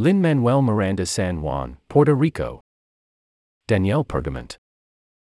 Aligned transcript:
Lin 0.00 0.22
Manuel 0.22 0.62
Miranda 0.62 1.04
San 1.04 1.42
Juan, 1.42 1.76
Puerto 1.88 2.14
Rico. 2.14 2.60
Danielle 3.66 4.04
Pergament. 4.04 4.56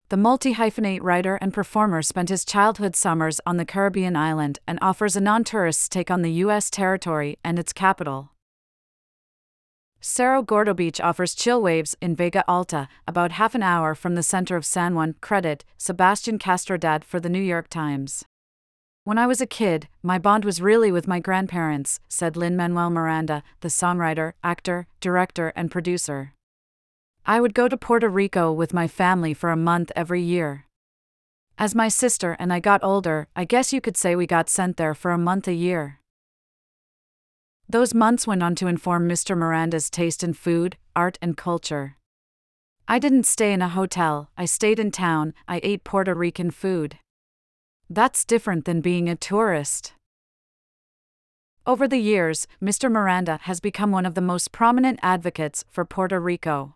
The 0.09 0.17
multi 0.17 0.53
hyphenate 0.53 1.01
writer 1.01 1.39
and 1.41 1.51
performer 1.51 2.03
spent 2.03 2.29
his 2.29 2.45
childhood 2.45 2.95
summers 2.95 3.41
on 3.43 3.57
the 3.57 3.65
Caribbean 3.65 4.15
island 4.15 4.59
and 4.67 4.77
offers 4.79 5.15
a 5.15 5.19
non 5.19 5.43
tourist's 5.43 5.89
take 5.89 6.11
on 6.11 6.21
the 6.21 6.43
U.S. 6.43 6.69
territory 6.69 7.39
and 7.43 7.57
its 7.57 7.73
capital. 7.73 8.33
Cerro 9.99 10.43
Gordo 10.43 10.75
Beach 10.75 11.01
offers 11.01 11.33
chill 11.33 11.59
waves 11.59 11.95
in 11.99 12.15
Vega 12.15 12.43
Alta, 12.47 12.87
about 13.07 13.31
half 13.31 13.55
an 13.55 13.63
hour 13.63 13.95
from 13.95 14.13
the 14.13 14.21
center 14.21 14.55
of 14.55 14.63
San 14.63 14.93
Juan. 14.93 15.15
Credit 15.21 15.65
Sebastian 15.79 16.37
Castrodad 16.37 17.03
for 17.03 17.19
the 17.19 17.29
New 17.29 17.41
York 17.41 17.67
Times. 17.67 18.25
When 19.03 19.17
I 19.17 19.25
was 19.25 19.41
a 19.41 19.47
kid, 19.47 19.87
my 20.03 20.19
bond 20.19 20.45
was 20.45 20.61
really 20.61 20.91
with 20.91 21.07
my 21.07 21.19
grandparents, 21.19 21.99
said 22.07 22.37
Lin 22.37 22.55
Manuel 22.55 22.91
Miranda, 22.91 23.41
the 23.61 23.67
songwriter, 23.67 24.33
actor, 24.43 24.85
director, 24.99 25.51
and 25.55 25.71
producer. 25.71 26.33
I 27.25 27.41
would 27.41 27.55
go 27.55 27.67
to 27.67 27.77
Puerto 27.77 28.07
Rico 28.07 28.51
with 28.51 28.75
my 28.75 28.87
family 28.87 29.33
for 29.33 29.49
a 29.49 29.55
month 29.55 29.91
every 29.95 30.21
year. 30.21 30.67
As 31.57 31.73
my 31.73 31.87
sister 31.87 32.35
and 32.37 32.53
I 32.53 32.59
got 32.59 32.83
older, 32.83 33.27
I 33.35 33.43
guess 33.43 33.73
you 33.73 33.81
could 33.81 33.97
say 33.97 34.15
we 34.15 34.27
got 34.27 34.49
sent 34.49 34.77
there 34.77 34.93
for 34.93 35.09
a 35.09 35.17
month 35.17 35.47
a 35.47 35.53
year. 35.53 35.99
Those 37.67 37.95
months 37.95 38.27
went 38.27 38.43
on 38.43 38.53
to 38.55 38.67
inform 38.67 39.09
Mr. 39.09 39.35
Miranda's 39.35 39.89
taste 39.89 40.23
in 40.23 40.33
food, 40.33 40.77
art, 40.95 41.17
and 41.23 41.35
culture. 41.35 41.97
I 42.87 42.99
didn't 42.99 43.25
stay 43.25 43.51
in 43.51 43.63
a 43.63 43.69
hotel, 43.69 44.29
I 44.37 44.45
stayed 44.45 44.77
in 44.77 44.91
town, 44.91 45.33
I 45.47 45.59
ate 45.63 45.83
Puerto 45.83 46.13
Rican 46.13 46.51
food. 46.51 46.99
That's 47.93 48.23
different 48.23 48.63
than 48.63 48.79
being 48.79 49.09
a 49.09 49.17
tourist. 49.17 49.91
Over 51.67 51.89
the 51.89 51.97
years, 51.97 52.47
Mr. 52.63 52.89
Miranda 52.89 53.39
has 53.41 53.59
become 53.59 53.91
one 53.91 54.05
of 54.05 54.15
the 54.15 54.21
most 54.21 54.53
prominent 54.53 54.97
advocates 55.03 55.65
for 55.69 55.83
Puerto 55.83 56.17
Rico. 56.17 56.75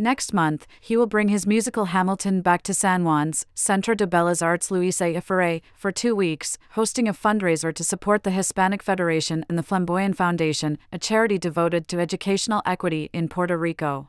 Next 0.00 0.34
month, 0.34 0.66
he 0.80 0.96
will 0.96 1.06
bring 1.06 1.28
his 1.28 1.46
musical 1.46 1.86
Hamilton 1.86 2.42
back 2.42 2.62
to 2.62 2.74
San 2.74 3.04
Juan's 3.04 3.46
Centro 3.54 3.94
de 3.94 4.04
Bellas 4.04 4.42
Artes 4.42 4.72
Luis 4.72 5.00
A. 5.00 5.14
Ferré 5.14 5.62
for 5.76 5.92
two 5.92 6.16
weeks, 6.16 6.58
hosting 6.70 7.06
a 7.06 7.14
fundraiser 7.14 7.72
to 7.72 7.84
support 7.84 8.24
the 8.24 8.32
Hispanic 8.32 8.82
Federation 8.82 9.46
and 9.48 9.56
the 9.56 9.62
Flamboyan 9.62 10.12
Foundation, 10.12 10.76
a 10.90 10.98
charity 10.98 11.38
devoted 11.38 11.86
to 11.86 12.00
educational 12.00 12.62
equity 12.66 13.10
in 13.12 13.28
Puerto 13.28 13.56
Rico. 13.56 14.08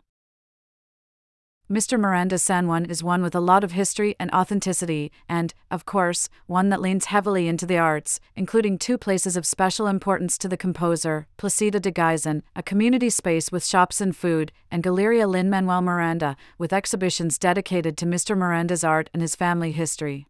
Mr. 1.70 2.00
Miranda 2.00 2.38
San 2.38 2.66
Juan 2.66 2.86
is 2.86 3.04
one 3.04 3.22
with 3.22 3.36
a 3.36 3.42
lot 3.42 3.62
of 3.62 3.74
history 3.74 4.16
and 4.22 4.32
authenticity, 4.32 5.12
and, 5.28 5.54
of 5.70 5.86
course, 5.86 6.30
one 6.46 6.70
that 6.70 6.80
leans 6.80 7.06
heavily 7.06 7.46
into 7.46 7.66
the 7.66 7.78
arts, 7.78 8.22
including 8.38 8.78
two 8.78 8.98
places 8.98 9.36
of 9.36 9.46
special 9.46 9.86
importance 9.86 10.38
to 10.38 10.48
the 10.48 10.56
composer 10.56 11.28
Placita 11.36 11.82
de 11.82 11.92
Güisín, 11.92 12.42
a 12.56 12.64
community 12.64 13.10
space 13.10 13.52
with 13.52 13.66
shops 13.66 14.00
and 14.00 14.16
food, 14.16 14.54
and 14.72 14.82
Galeria 14.82 15.28
Lin 15.28 15.50
Manuel 15.50 15.82
Miranda, 15.82 16.38
with 16.58 16.72
exhibitions 16.72 17.38
dedicated 17.38 17.98
to 17.98 18.06
Mr. 18.06 18.38
Miranda's 18.38 18.86
art 18.86 19.10
and 19.14 19.22
his 19.22 19.36
family 19.36 19.74
history. 19.74 20.26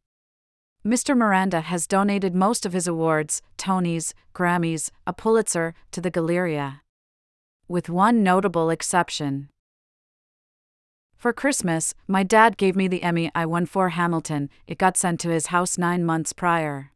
Mr. 0.83 1.15
Miranda 1.15 1.61
has 1.61 1.85
donated 1.85 2.33
most 2.33 2.65
of 2.65 2.73
his 2.73 2.87
awards, 2.87 3.43
Tonys, 3.59 4.15
Grammys, 4.33 4.89
a 5.05 5.13
Pulitzer, 5.13 5.75
to 5.91 6.01
the 6.01 6.09
Galeria. 6.09 6.81
With 7.67 7.89
one 7.89 8.23
notable 8.23 8.71
exception. 8.71 9.49
For 11.17 11.33
Christmas, 11.33 11.95
my 12.07 12.21
dad 12.21 12.57
gave 12.57 12.75
me 12.75 12.87
the 12.87 13.01
Emmy 13.01 13.31
I 13.33 13.47
won 13.47 13.65
for 13.65 13.89
Hamilton, 13.89 14.51
it 14.67 14.77
got 14.77 14.95
sent 14.95 15.19
to 15.21 15.29
his 15.29 15.47
house 15.47 15.75
nine 15.75 16.05
months 16.05 16.31
prior. 16.31 16.91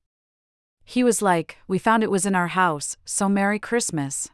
He 0.86 1.04
was 1.04 1.24
like, 1.24 1.58
We 1.68 1.80
found 1.80 2.04
it 2.04 2.12
was 2.12 2.28
in 2.28 2.36
our 2.36 2.50
house, 2.50 2.98
so 3.04 3.28
Merry 3.28 3.58
Christmas. 3.58 4.30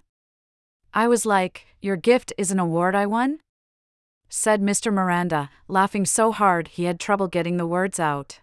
I 0.93 1.07
was 1.07 1.25
like, 1.25 1.67
Your 1.81 1.95
gift 1.95 2.33
is 2.37 2.51
an 2.51 2.59
award 2.59 2.95
I 2.95 3.05
won? 3.05 3.39
Said 4.27 4.61
Mr. 4.61 4.91
Miranda, 4.91 5.49
laughing 5.69 6.05
so 6.05 6.33
hard 6.33 6.67
he 6.67 6.83
had 6.83 6.99
trouble 6.99 7.29
getting 7.29 7.55
the 7.55 7.65
words 7.65 7.97
out. 7.97 8.41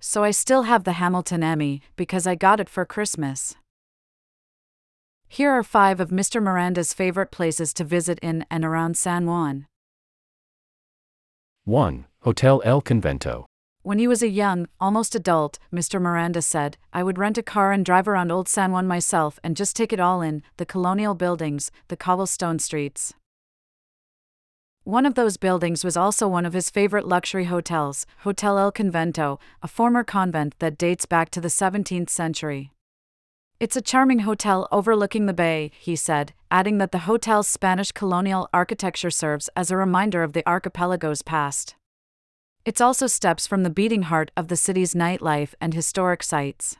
So 0.00 0.24
I 0.24 0.30
still 0.30 0.62
have 0.62 0.84
the 0.84 0.92
Hamilton 0.92 1.42
Emmy, 1.42 1.82
because 1.96 2.26
I 2.26 2.34
got 2.34 2.60
it 2.60 2.70
for 2.70 2.86
Christmas. 2.86 3.56
Here 5.28 5.50
are 5.50 5.62
five 5.62 6.00
of 6.00 6.08
Mr. 6.08 6.42
Miranda's 6.42 6.94
favorite 6.94 7.30
places 7.30 7.74
to 7.74 7.84
visit 7.84 8.18
in 8.20 8.46
and 8.50 8.64
around 8.64 8.96
San 8.96 9.26
Juan. 9.26 9.66
1. 11.66 12.06
Hotel 12.20 12.62
El 12.64 12.80
Convento. 12.80 13.44
When 13.82 13.98
he 13.98 14.06
was 14.06 14.22
a 14.22 14.28
young, 14.28 14.68
almost 14.80 15.16
adult, 15.16 15.58
Mr. 15.72 16.00
Miranda 16.00 16.40
said, 16.40 16.76
I 16.92 17.02
would 17.02 17.18
rent 17.18 17.38
a 17.38 17.42
car 17.42 17.72
and 17.72 17.84
drive 17.84 18.06
around 18.06 18.30
Old 18.30 18.48
San 18.48 18.70
Juan 18.70 18.86
myself 18.86 19.40
and 19.42 19.56
just 19.56 19.74
take 19.74 19.92
it 19.92 19.98
all 19.98 20.22
in 20.22 20.44
the 20.58 20.64
colonial 20.64 21.16
buildings, 21.16 21.72
the 21.88 21.96
cobblestone 21.96 22.60
streets. 22.60 23.14
One 24.84 25.04
of 25.04 25.16
those 25.16 25.36
buildings 25.36 25.82
was 25.82 25.96
also 25.96 26.28
one 26.28 26.46
of 26.46 26.52
his 26.52 26.70
favorite 26.70 27.08
luxury 27.08 27.46
hotels, 27.46 28.06
Hotel 28.18 28.58
El 28.58 28.70
Convento, 28.70 29.40
a 29.60 29.66
former 29.66 30.04
convent 30.04 30.54
that 30.60 30.78
dates 30.78 31.04
back 31.04 31.30
to 31.30 31.40
the 31.40 31.48
17th 31.48 32.10
century. 32.10 32.70
It's 33.58 33.74
a 33.74 33.80
charming 33.80 34.18
hotel 34.18 34.68
overlooking 34.70 35.24
the 35.24 35.32
bay, 35.32 35.70
he 35.78 35.96
said, 35.96 36.34
adding 36.50 36.76
that 36.76 36.92
the 36.92 37.06
hotel's 37.08 37.48
Spanish 37.48 37.90
colonial 37.90 38.50
architecture 38.52 39.10
serves 39.10 39.48
as 39.56 39.70
a 39.70 39.78
reminder 39.78 40.22
of 40.22 40.34
the 40.34 40.46
archipelago's 40.46 41.22
past. 41.22 41.74
It's 42.66 42.82
also 42.82 43.06
steps 43.06 43.46
from 43.46 43.62
the 43.62 43.70
beating 43.70 44.02
heart 44.02 44.30
of 44.36 44.48
the 44.48 44.56
city's 44.56 44.92
nightlife 44.92 45.54
and 45.58 45.72
historic 45.72 46.22
sites. 46.22 46.76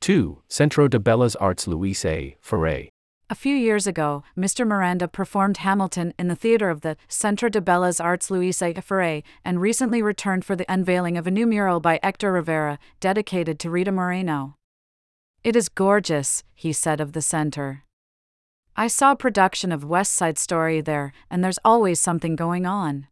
2. 0.00 0.42
Centro 0.46 0.86
de 0.86 1.00
Bellas 1.00 1.34
Artes 1.40 1.66
Luis 1.66 2.04
A. 2.04 2.36
Ferré. 2.40 2.90
A 3.28 3.34
few 3.34 3.56
years 3.56 3.88
ago, 3.88 4.22
Mr. 4.36 4.64
Miranda 4.64 5.08
performed 5.08 5.56
Hamilton 5.56 6.14
in 6.20 6.28
the 6.28 6.36
theater 6.36 6.70
of 6.70 6.82
the 6.82 6.96
Centro 7.08 7.48
de 7.48 7.60
Bellas 7.60 8.02
Artes 8.02 8.30
Luis 8.30 8.62
A. 8.62 8.74
Ferré 8.74 9.24
and 9.44 9.60
recently 9.60 10.02
returned 10.02 10.44
for 10.44 10.54
the 10.54 10.72
unveiling 10.72 11.18
of 11.18 11.26
a 11.26 11.32
new 11.32 11.48
mural 11.48 11.80
by 11.80 11.98
Hector 12.00 12.32
Rivera, 12.32 12.78
dedicated 13.00 13.58
to 13.58 13.70
Rita 13.70 13.90
Moreno. 13.90 14.54
It 15.48 15.56
is 15.56 15.70
gorgeous, 15.70 16.44
he 16.54 16.74
said 16.74 17.00
of 17.00 17.14
the 17.14 17.22
center. 17.22 17.84
I 18.76 18.86
saw 18.86 19.14
production 19.14 19.72
of 19.72 19.82
West 19.82 20.12
Side 20.12 20.36
Story 20.36 20.82
there, 20.82 21.10
and 21.30 21.42
there's 21.42 21.58
always 21.64 21.98
something 21.98 22.36
going 22.36 22.66
on. 22.66 23.06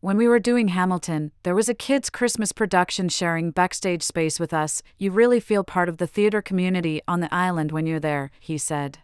When 0.00 0.16
we 0.16 0.26
were 0.26 0.40
doing 0.40 0.66
Hamilton, 0.74 1.30
there 1.44 1.54
was 1.54 1.68
a 1.68 1.74
kids' 1.74 2.10
Christmas 2.10 2.50
production 2.50 3.08
sharing 3.08 3.52
backstage 3.52 4.02
space 4.02 4.40
with 4.40 4.52
us. 4.52 4.82
You 4.98 5.12
really 5.12 5.38
feel 5.38 5.62
part 5.62 5.88
of 5.88 5.98
the 5.98 6.08
theater 6.08 6.42
community 6.42 7.00
on 7.06 7.20
the 7.20 7.32
island 7.32 7.70
when 7.70 7.86
you're 7.86 8.00
there, 8.00 8.32
he 8.40 8.58
said. 8.58 8.98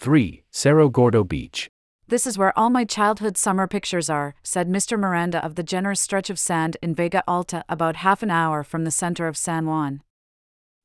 3. 0.00 0.42
Cerro 0.50 0.88
Gordo 0.88 1.22
Beach. 1.22 1.70
This 2.10 2.26
is 2.26 2.36
where 2.36 2.58
all 2.58 2.70
my 2.70 2.84
childhood 2.84 3.36
summer 3.38 3.68
pictures 3.68 4.10
are, 4.10 4.34
said 4.42 4.68
Mr. 4.68 4.98
Miranda 4.98 5.44
of 5.44 5.54
the 5.54 5.62
generous 5.62 6.00
stretch 6.00 6.28
of 6.28 6.40
sand 6.40 6.76
in 6.82 6.92
Vega 6.92 7.22
Alta, 7.28 7.64
about 7.68 8.02
half 8.02 8.24
an 8.24 8.32
hour 8.32 8.64
from 8.64 8.82
the 8.82 8.90
center 8.90 9.28
of 9.28 9.36
San 9.36 9.64
Juan. 9.66 10.02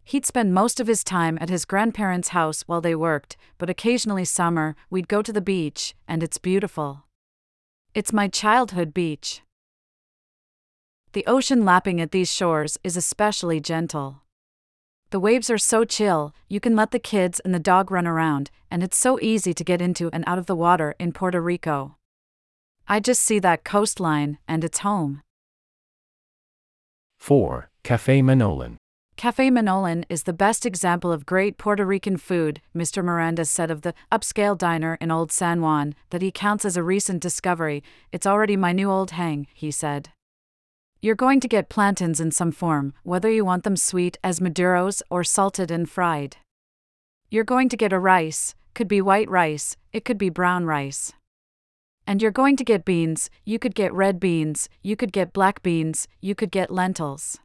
He'd 0.03 0.28
spend 0.28 0.53
most 0.53 0.80
of 0.80 0.86
his 0.86 1.03
time 1.03 1.40
at 1.41 1.50
his 1.50 1.66
grandparents' 1.66 2.28
house 2.28 2.62
while 2.68 2.80
they 2.80 2.94
worked, 2.94 3.38
but 3.58 3.72
occasionally 3.72 4.24
summer, 4.24 4.75
we'd 4.91 5.08
go 5.08 5.24
to 5.24 5.34
the 5.34 5.41
beach, 5.41 5.96
and 6.08 6.22
it's 6.22 6.38
beautiful. 6.38 7.06
It's 7.96 8.13
my 8.13 8.28
childhood 8.28 8.94
beach. 8.94 9.42
The 11.13 11.25
ocean 11.25 11.66
lapping 11.66 12.00
at 12.00 12.12
these 12.12 12.31
shores 12.31 12.78
is 12.84 12.96
especially 12.96 13.59
gentle. 13.59 14.22
The 15.15 15.21
waves 15.21 15.49
are 15.49 15.57
so 15.57 15.85
chill, 15.85 16.35
you 16.49 16.59
can 16.59 16.75
let 16.75 16.91
the 16.91 16.99
kids 16.99 17.39
and 17.39 17.55
the 17.55 17.57
dog 17.57 17.89
run 17.89 18.05
around, 18.05 18.51
and 18.69 18.83
it's 18.83 18.97
so 18.97 19.17
easy 19.21 19.53
to 19.53 19.63
get 19.63 19.81
into 19.81 20.09
and 20.11 20.25
out 20.27 20.37
of 20.37 20.45
the 20.45 20.57
water 20.57 20.93
in 20.99 21.13
Puerto 21.13 21.39
Rico. 21.39 21.95
I 22.85 22.99
just 22.99 23.21
see 23.21 23.39
that 23.39 23.63
coastline, 23.63 24.39
and 24.45 24.61
it's 24.61 24.79
home. 24.79 25.21
4. 27.17 27.69
Cafe 27.81 28.21
Manolin. 28.21 28.75
Cafe 29.15 29.49
Manolin 29.49 30.03
is 30.09 30.23
the 30.23 30.33
best 30.33 30.65
example 30.65 31.13
of 31.13 31.25
great 31.25 31.57
Puerto 31.57 31.85
Rican 31.85 32.17
food, 32.17 32.59
Mr. 32.75 33.01
Miranda 33.01 33.45
said 33.45 33.71
of 33.71 33.83
the 33.83 33.94
upscale 34.11 34.57
diner 34.57 34.97
in 35.00 35.11
Old 35.11 35.31
San 35.31 35.61
Juan, 35.61 35.95
that 36.09 36.21
he 36.21 36.29
counts 36.29 36.65
as 36.65 36.75
a 36.75 36.83
recent 36.83 37.21
discovery. 37.21 37.81
It's 38.11 38.27
already 38.27 38.57
my 38.57 38.73
new 38.73 38.91
old 38.91 39.11
hang, 39.11 39.47
he 39.53 39.71
said. 39.71 40.09
You're 41.01 41.15
going 41.15 41.39
to 41.42 41.47
get 41.47 41.69
plantains 41.69 42.19
in 42.19 42.31
some 42.31 42.51
form, 42.51 42.94
whether 43.03 43.30
you 43.30 43.45
want 43.45 43.63
them 43.63 43.75
sweet 43.75 44.18
as 44.24 44.39
maduros 44.39 45.01
or 45.09 45.24
salted 45.24 45.69
and 45.69 45.89
fried. 45.89 46.38
You're 47.30 47.44
going 47.44 47.69
to 47.69 47.77
get 47.77 47.94
a 47.94 48.00
rice, 48.00 48.56
could 48.74 48.88
be 48.88 49.01
white 49.01 49.30
rice, 49.30 49.77
it 49.94 50.06
could 50.06 50.18
be 50.18 50.30
brown 50.30 50.65
rice. 50.65 51.13
And 52.07 52.21
you're 52.21 52.31
going 52.31 52.56
to 52.57 52.63
get 52.63 52.86
beans, 52.86 53.30
you 53.44 53.59
could 53.59 53.75
get 53.75 53.94
red 53.94 54.19
beans, 54.19 54.69
you 54.81 54.95
could 54.95 55.12
get 55.12 55.33
black 55.33 55.63
beans, 55.63 56.07
you 56.21 56.36
could 56.36 56.51
get 56.51 56.71
lentils. 56.71 57.39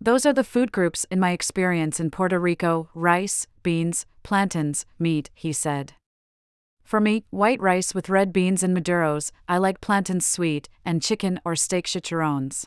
Those 0.00 0.26
are 0.26 0.32
the 0.32 0.44
food 0.44 0.70
groups 0.70 1.06
in 1.10 1.18
my 1.18 1.30
experience 1.30 1.98
in 1.98 2.10
Puerto 2.10 2.38
Rico 2.38 2.88
rice, 2.94 3.46
beans, 3.62 4.06
plantains, 4.22 4.84
meat, 4.98 5.30
he 5.34 5.52
said. 5.52 5.94
For 6.84 7.00
me, 7.00 7.24
white 7.30 7.60
rice 7.60 7.94
with 7.94 8.10
red 8.10 8.32
beans 8.32 8.62
and 8.62 8.76
maduros, 8.76 9.32
I 9.48 9.58
like 9.58 9.80
plantains 9.80 10.26
sweet, 10.26 10.68
and 10.84 11.02
chicken 11.02 11.40
or 11.44 11.56
steak 11.56 11.86
chicharrones. 11.86 12.66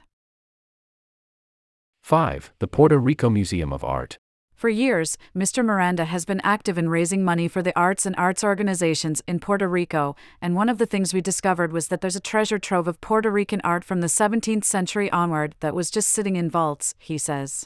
5. 2.01 2.53
The 2.59 2.67
Puerto 2.67 2.97
Rico 2.97 3.29
Museum 3.29 3.71
of 3.71 3.83
Art. 3.83 4.17
For 4.57 4.69
years, 4.69 5.19
Mr. 5.35 5.63
Miranda 5.63 6.05
has 6.05 6.25
been 6.25 6.41
active 6.43 6.79
in 6.79 6.89
raising 6.89 7.23
money 7.23 7.47
for 7.47 7.61
the 7.61 7.77
arts 7.79 8.07
and 8.07 8.15
arts 8.15 8.43
organizations 8.43 9.21
in 9.27 9.39
Puerto 9.39 9.67
Rico, 9.67 10.15
and 10.41 10.55
one 10.55 10.67
of 10.67 10.79
the 10.79 10.87
things 10.87 11.13
we 11.13 11.21
discovered 11.21 11.71
was 11.71 11.89
that 11.89 12.01
there's 12.01 12.15
a 12.15 12.19
treasure 12.19 12.57
trove 12.57 12.87
of 12.87 12.99
Puerto 13.01 13.29
Rican 13.29 13.61
art 13.63 13.83
from 13.83 14.01
the 14.01 14.07
17th 14.07 14.63
century 14.63 15.11
onward 15.11 15.53
that 15.59 15.75
was 15.75 15.91
just 15.91 16.09
sitting 16.09 16.37
in 16.37 16.49
vaults, 16.49 16.95
he 16.97 17.19
says. 17.19 17.65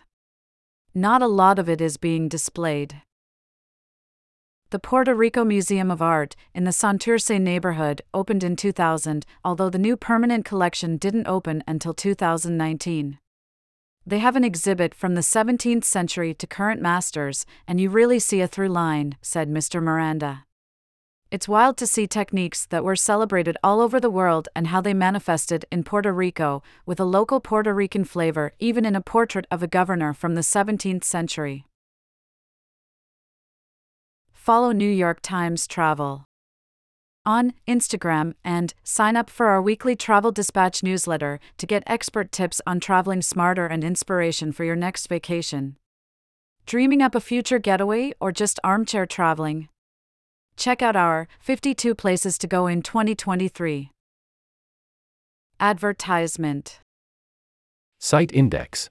Not 0.94 1.22
a 1.22 1.28
lot 1.28 1.58
of 1.58 1.70
it 1.70 1.80
is 1.80 1.96
being 1.96 2.28
displayed. 2.28 3.04
The 4.72 4.80
Puerto 4.80 5.14
Rico 5.14 5.44
Museum 5.44 5.92
of 5.92 6.02
Art, 6.02 6.38
in 6.54 6.64
the 6.64 6.72
Santurce 6.72 7.38
neighborhood, 7.42 8.02
opened 8.14 8.42
in 8.42 8.56
2000, 8.56 9.26
although 9.44 9.70
the 9.70 9.78
new 9.78 9.98
permanent 9.98 10.46
collection 10.46 10.96
didn't 10.96 11.28
open 11.28 11.62
until 11.68 11.94
2019. 11.94 13.20
They 14.06 14.20
have 14.20 14.38
an 14.38 14.46
exhibit 14.46 14.96
from 14.96 15.16
the 15.16 15.20
17th 15.20 15.84
century 15.84 16.34
to 16.36 16.48
current 16.48 16.82
masters, 16.82 17.46
and 17.68 17.82
you 17.82 17.90
really 17.90 18.18
see 18.18 18.40
a 18.40 18.48
through 18.48 18.70
line, 18.70 19.18
said 19.22 19.50
Mr. 19.50 19.84
Miranda. 19.84 20.46
It's 21.30 21.50
wild 21.50 21.76
to 21.76 21.86
see 21.86 22.08
techniques 22.08 22.66
that 22.68 22.86
were 22.86 22.96
celebrated 22.96 23.58
all 23.62 23.82
over 23.82 24.00
the 24.00 24.10
world 24.10 24.48
and 24.56 24.68
how 24.68 24.80
they 24.80 24.94
manifested 24.94 25.66
in 25.70 25.84
Puerto 25.84 26.14
Rico, 26.14 26.64
with 26.86 26.98
a 26.98 27.04
local 27.04 27.42
Puerto 27.42 27.74
Rican 27.74 28.06
flavor, 28.06 28.54
even 28.58 28.86
in 28.86 28.96
a 28.96 29.02
portrait 29.02 29.48
of 29.52 29.62
a 29.62 29.68
governor 29.68 30.14
from 30.14 30.36
the 30.36 30.42
17th 30.42 31.04
century. 31.04 31.66
Follow 34.42 34.72
New 34.72 34.90
York 34.90 35.20
Times 35.22 35.68
Travel 35.68 36.26
on 37.24 37.54
Instagram 37.68 38.34
and 38.44 38.74
sign 38.84 39.16
up 39.16 39.30
for 39.30 39.50
our 39.50 39.62
weekly 39.62 39.96
Travel 39.96 40.32
Dispatch 40.32 40.82
newsletter 40.82 41.40
to 41.60 41.68
get 41.68 41.84
expert 41.86 42.32
tips 42.32 42.60
on 42.66 42.80
traveling 42.80 43.22
smarter 43.22 43.68
and 43.68 43.84
inspiration 43.84 44.52
for 44.52 44.64
your 44.64 44.76
next 44.76 45.06
vacation. 45.06 45.78
Dreaming 46.66 47.04
up 47.04 47.14
a 47.14 47.22
future 47.22 47.60
getaway 47.60 48.14
or 48.20 48.32
just 48.32 48.60
armchair 48.64 49.06
traveling? 49.06 49.70
Check 50.58 50.82
out 50.82 50.96
our 50.96 51.28
52 51.40 51.94
Places 51.94 52.40
to 52.40 52.48
Go 52.48 52.66
in 52.66 52.82
2023. 52.82 53.92
Advertisement 55.60 56.80
Site 58.00 58.34
Index 58.34 58.90